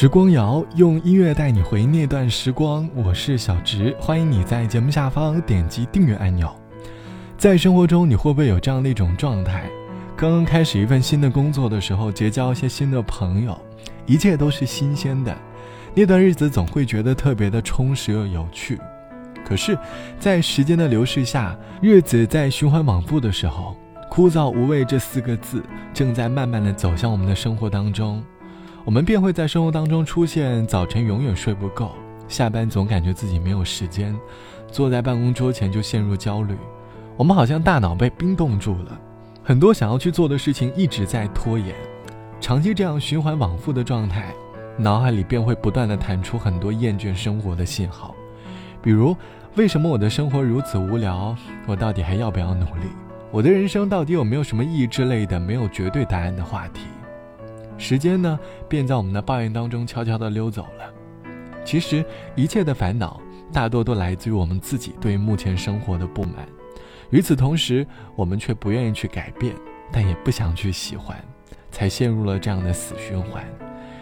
[0.00, 6.54] 时光谣用音乐带你回那段时光，我是小植，欢迎你在节目下方点击订阅按钮。
[7.36, 9.68] 在生活中，你会不会有这样的一种状态？
[10.16, 13.60] 刚刚开始一份新的工作的时候，结交一些新的朋友，
[14.06, 15.36] 一切都是新鲜的，
[15.96, 18.78] 那段日子总会觉得特别的充实又有趣。
[19.44, 19.76] 可是，
[20.20, 23.76] 在时间的流逝下，日子在循环往复的时候，
[24.08, 25.60] 枯燥无味这四个字
[25.92, 28.22] 正在慢慢的走向我们的生活当中。
[28.84, 31.92] 我们便会在生活当中出现：早晨永远睡不够，
[32.26, 34.16] 下班总感觉自己没有时间，
[34.70, 36.56] 坐在办公桌前就陷入焦虑。
[37.16, 38.98] 我们好像大脑被冰冻住了，
[39.42, 41.74] 很多想要去做的事情一直在拖延。
[42.40, 44.32] 长期这样循环往复的状态，
[44.78, 48.14] 脑海里便会不断的弹出很多厌倦生活的信号，
[48.80, 49.14] 比如：
[49.56, 51.36] 为什么我的生活如此无聊？
[51.66, 52.86] 我到底还要不要努力？
[53.30, 56.82] 我的人生到底有没有什么意义之类的没有绝对答案的话题？
[57.78, 60.92] 时间呢，便在我们的抱怨当中悄悄地溜走了。
[61.64, 63.20] 其实，一切的烦恼
[63.52, 66.46] 大多都来自于我们自己对目前生活的不满。
[67.10, 69.54] 与此同时，我们却不愿意去改变，
[69.92, 71.16] 但也不想去喜欢，
[71.70, 73.44] 才陷入了这样的死循环。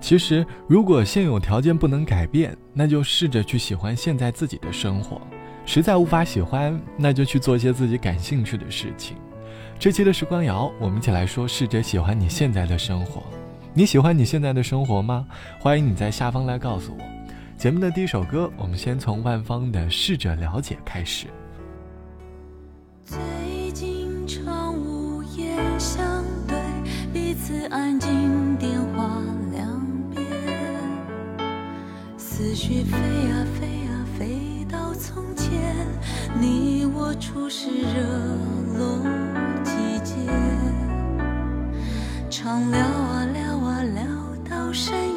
[0.00, 5.20] 其实，如果现有条件不能改变，那就试着去喜欢现在自己的生活；
[5.66, 9.16] 实在无法喜欢，那就去做一些自己感兴趣的事情。
[9.78, 13.22] 这期的时光谣，我们一起来说：试着喜欢你现在的生活。
[13.78, 15.24] 你喜欢你现在的生活吗？
[15.60, 17.04] 欢迎你在下方来告诉我。
[17.56, 21.28] 节目的第一首歌，我们先从万芳的《试着了解》开始。
[23.04, 23.16] 最
[23.70, 26.58] 近常无言相对，
[27.12, 29.80] 彼此安静，电话两
[30.12, 30.26] 边，
[32.16, 35.86] 思绪飞啊飞啊飞到从前，
[36.40, 38.02] 你我初识热
[38.76, 38.98] 络
[39.62, 39.70] 季
[40.02, 40.16] 节，
[42.28, 42.88] 常聊啊聊。
[42.88, 42.97] 聊
[44.68, 45.07] 不是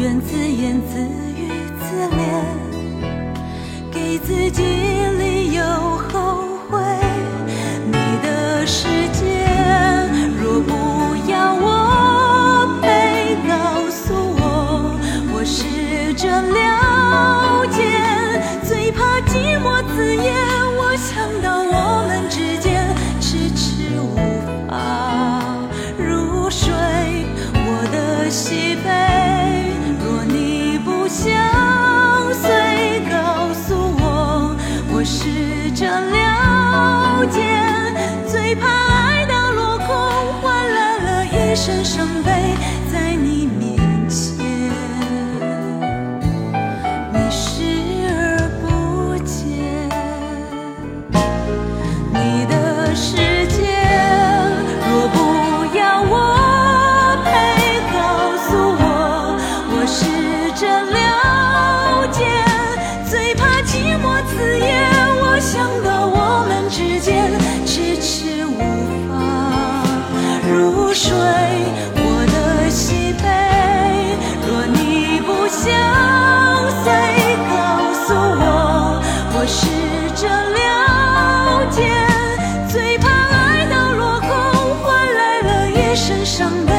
[0.00, 0.98] 愿自言自
[1.36, 1.46] 语
[1.78, 1.84] 自
[2.16, 2.42] 怜，
[3.92, 4.62] 给自己
[41.92, 42.30] 伤悲
[42.92, 43.76] 在你面
[44.08, 44.46] 前，
[47.12, 47.64] 你视
[48.06, 49.42] 而不见。
[52.12, 53.16] 你的世
[53.48, 53.66] 界，
[54.86, 55.18] 若不
[55.76, 56.14] 要我
[57.24, 57.28] 陪，
[57.90, 57.98] 告
[58.46, 58.48] 诉
[58.78, 59.34] 我，
[59.72, 59.98] 我试
[60.54, 60.62] 着
[60.94, 62.22] 了解，
[63.10, 64.70] 最怕寂寞刺眼，
[65.22, 67.32] 我想到我们之间，
[67.66, 68.79] 迟迟无。
[70.50, 71.14] 如水，
[71.94, 73.24] 我的喜悲。
[74.46, 75.70] 若你不相
[76.82, 76.90] 随，
[77.48, 77.54] 告
[77.94, 79.00] 诉我，
[79.32, 79.60] 我试
[80.16, 81.78] 着了解。
[82.68, 84.28] 最怕爱到落空，
[84.82, 86.72] 换来了一身伤悲，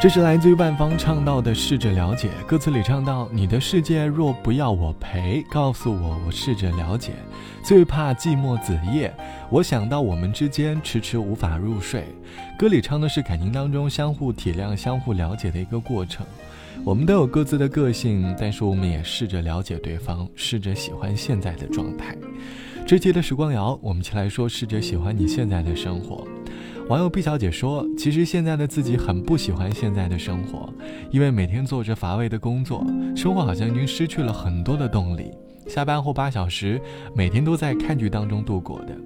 [0.00, 7.14] 这是来自于万芳唱到的《试着了解》，歌词里唱到：“你的世界若不要我陪，告诉我，我试着了解。
[7.64, 9.12] 最怕寂寞子夜，
[9.50, 12.04] 我想到我们之间，迟迟无法入睡。”
[12.56, 16.24] 歌里唱的是感情当中相互体谅、相互了解的一个过程。
[16.84, 22.16] 我们都有各自的个性，但是我们也试着了解对方，试着喜欢现在的状态。
[22.86, 26.24] 这期的时光谣，我们一起来说，试着喜欢你现在的生活。
[26.88, 30.72] 网友毕小姐说：“其实现在的自己很不喜欢现在的生活，
[31.10, 32.82] 因为每天做着乏味的工作，
[33.14, 35.30] 生活好像已经失去了很多的动力。
[35.66, 36.80] 下班后八小时，
[37.14, 38.96] 每天都在看剧当中度过的，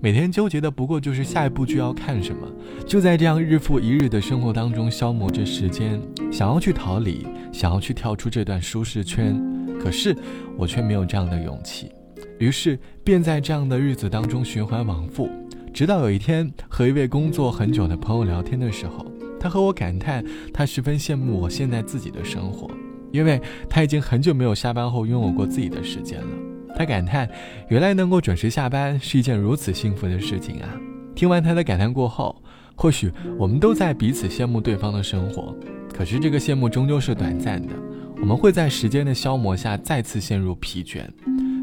[0.00, 2.50] 每天纠结的不过就是下一部剧要看什么，
[2.86, 6.00] 就在这样日复一日的生活当中消磨着时间，
[6.32, 9.38] 想要去逃离，想要去跳出这段舒适圈，
[9.78, 10.16] 可是
[10.56, 11.92] 我却没有这样的勇气，
[12.38, 15.28] 于是便在这样的日子当中循环往复。”
[15.76, 19.04] 直到有一天和一位工作很久的朋友聊天的时候，
[19.38, 22.66] 他和我感叹，他十分羡慕我现在自己的生活，
[23.12, 23.38] 因为
[23.68, 26.28] 他已经很久没有下班后拥有过自己的时间了。
[26.74, 27.28] 他感叹，
[27.68, 30.80] 原来能够准时下班是一件如此幸福的事情啊！
[31.14, 32.42] 听完他的感叹过后，
[32.74, 35.54] 或许我们都在彼此羡慕对方的生活，
[35.92, 37.74] 可是这个羡慕终究是短暂的，
[38.22, 41.02] 我们会在时间的消磨下再次陷入疲倦。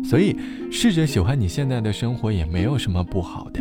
[0.07, 0.37] 所以，
[0.69, 3.59] 试着喜欢你现在的生活也没有什么不好的。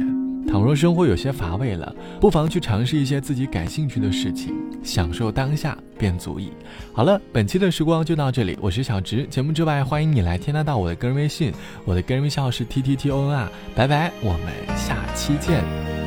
[0.52, 4.54] 倘若生活有些乏味了，不妨去尝试一些自己感兴趣的事情，
[4.84, 6.52] 享受当下便足矣。
[6.92, 9.26] 好了，本期的时光就到这里，我是小直。
[9.28, 11.50] 节目之外，欢迎你来添加到我的个人微信，
[11.86, 13.50] 我的个人微信号是 t t t o n r。
[13.74, 16.01] 拜拜，我们下期见。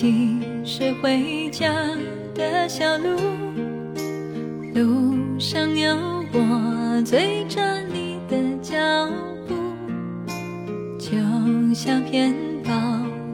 [0.00, 1.70] 气息是回家
[2.34, 3.18] 的小路，
[4.74, 5.94] 路上有
[6.32, 7.60] 我追着
[7.92, 8.78] 你的脚
[9.46, 9.54] 步，
[10.98, 11.18] 就
[11.74, 12.72] 像片保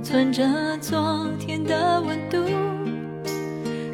[0.02, 0.44] 存着
[0.80, 2.38] 昨天的温度。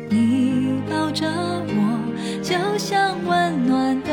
[0.09, 2.01] 你抱着我，
[2.43, 4.12] 就像温暖的